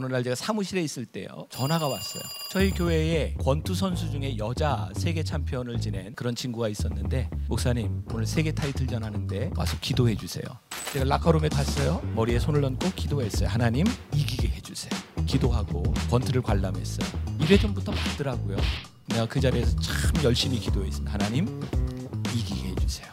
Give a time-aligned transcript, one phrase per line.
[0.00, 2.22] 날 제가 사무실에 있을 때요 전화가 왔어요.
[2.50, 8.52] 저희 교회에 권투 선수 중에 여자 세계 챔피언을 지낸 그런 친구가 있었는데 목사님 오늘 세계
[8.52, 10.44] 타이틀전 하는데 와서 기도해 주세요.
[10.92, 12.00] 제가 라커룸에 갔어요.
[12.14, 13.48] 머리에 손을 얹고 기도했어요.
[13.48, 14.90] 하나님 이기게 해주세요.
[15.26, 17.06] 기도하고 권투를 관람했어요.
[17.40, 18.56] 1회 전부터 맞더라고요.
[19.08, 21.12] 내가 그 자리에서 참 열심히 기도했습니다.
[21.12, 21.60] 하나님
[22.34, 23.12] 이기게 해주세요.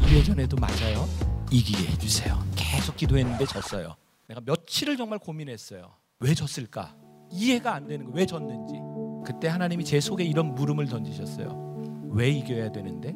[0.00, 1.08] 2회 전에도 맞아요.
[1.50, 2.42] 이기게 해주세요.
[2.56, 3.96] 계속 기도했는데 졌어요.
[4.26, 5.92] 내가 며칠을 정말 고민했어요.
[6.20, 6.94] 왜 졌을까?
[7.30, 8.12] 이해가 안 되는 거.
[8.12, 8.74] 왜 졌는지.
[9.24, 12.08] 그때 하나님이 제 속에 이런 물음을 던지셨어요.
[12.10, 13.14] 왜 이겨야 되는데?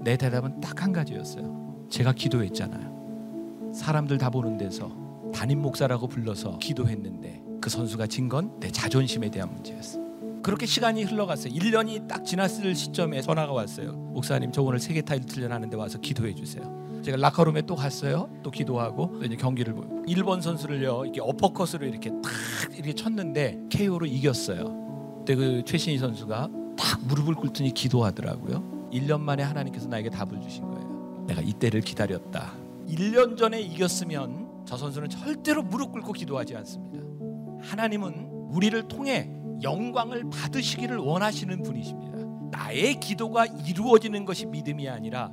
[0.00, 1.86] 내 대답은 딱 한 가지였어요.
[1.90, 3.72] 제가 기도했잖아요.
[3.74, 4.92] 사람들 다 보는 데서
[5.34, 9.98] 담임 목사라고 불러서 기도했는데 그 선수가 진 건 내 자존심에 대한 문제였어.
[10.42, 11.52] 그렇게 시간이 흘러갔어요.
[11.54, 13.92] 1년이 딱 지났을 시점에 전화가 왔어요.
[13.92, 16.62] 목사님, 저 오늘 세계 타이틀전 하는데 와서 기도해 주세요.
[17.04, 18.30] 제가 라커룸에 또 갔어요.
[18.42, 20.02] 또 기도하고 또 이제 경기를 보요.
[20.06, 22.32] 일본 선수를요 이렇게 어퍼컷으로 이렇게 탁
[22.72, 25.18] 이렇게 쳤는데 KO로 이겼어요.
[25.18, 28.88] 그때 그 최신희 선수가 딱 무릎을 꿇더니 기도하더라고요.
[28.90, 31.24] 1년 만에 하나님께서 나에게 답을 주신 거예요.
[31.26, 32.54] 내가 이때를 기다렸다.
[32.88, 37.04] 1년 전에 이겼으면 저 선수는 절대로 무릎 꿇고 기도하지 않습니다.
[37.60, 39.30] 하나님은 우리를 통해
[39.62, 42.18] 영광을 받으시기를 원하시는 분이십니다.
[42.50, 45.30] 나의 기도가 이루어지는 것이 믿음이 아니라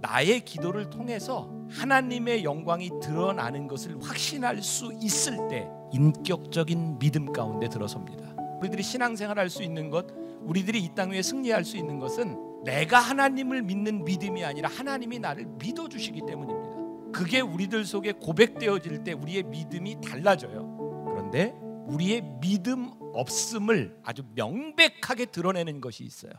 [0.00, 8.36] 나의 기도를 통해서 하나님의 영광이 드러나는 것을 확신할 수 있을 때 인격적인 믿음 가운데 들어섭니다.
[8.60, 10.06] 우리들이 신앙생활 할수 있는 것,
[10.42, 15.46] 우리들이 이 땅 위에 승리할 수 있는 것은 내가 하나님을 믿는 믿음이 아니라 하나님이 나를
[15.58, 17.12] 믿어 주시기 때문입니다.
[17.12, 21.04] 그게 우리들 속에 고백되어질 때 우리의 믿음이 달라져요.
[21.06, 21.54] 그런데
[21.86, 26.32] 우리의 믿음 없음을 아주 명백하게 드러내는 것이 있어요.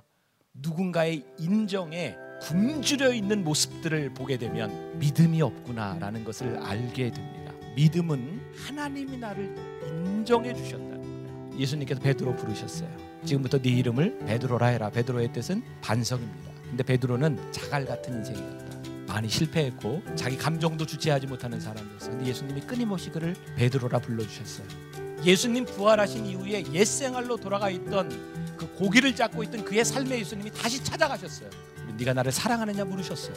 [0.53, 7.53] 누군가의 인정에 굶주려 있는 모습들을 보게 되면 믿음이 없구나라는 것을 알게 됩니다.
[7.75, 9.55] 믿음은 하나님이 나를
[9.87, 11.59] 인정해 주셨다는 거예요.
[11.59, 12.89] 예수님께서 베드로 부르셨어요.
[13.25, 14.89] 지금부터 네 이름을 베드로라 해라.
[14.89, 16.52] 베드로의 뜻은 반석입니다.
[16.69, 18.69] 근데 베드로는 자갈 같은 인생이었다.
[19.08, 22.11] 많이 실패했고 자기 감정도 주체하지 못하는 사람이었어요.
[22.11, 24.67] 근데 예수님이 끊임없이 그를 베드로라 불러주셨어요.
[25.25, 28.09] 예수님 부활하신 이후에 옛 생활로 돌아가 있던
[28.59, 31.49] 그 고기를 잡고 있던 그의 삶의 예수님이 다시 찾아가셨어요.
[31.97, 33.33] 네가 나를 사랑하느냐 물으셨어요.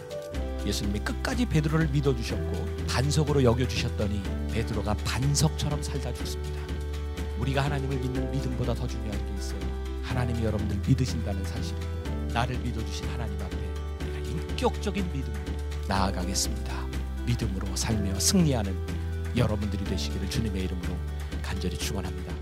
[0.67, 4.21] 예수님이 끝까지 베드로를 믿어 주셨고 반석으로 여겨 주셨더니
[4.53, 6.61] 베드로가 반석처럼 살다 죽습니다.
[7.39, 9.61] 우리가 하나님을 믿는 믿음보다 더 중요한 게 있어요.
[10.03, 11.87] 하나님이 여러분들 믿으신다는 사실이고
[12.33, 15.53] 나를 믿어 주신 하나님 앞에 내가 인격적인 믿음으로
[15.87, 16.85] 나아가겠습니다.
[17.27, 18.77] 믿음으로 살며 승리하는
[19.37, 20.97] 여러분들이 되시기를 주님의 이름으로
[21.43, 22.42] 간절히 축원합니다.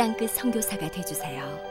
[0.00, 1.69] 땅끝 성교사가 되주세요